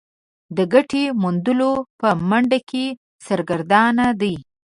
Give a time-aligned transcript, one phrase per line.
[0.57, 2.85] د ګټې موندلو په منډه کې
[3.25, 4.35] سرګردانه دي.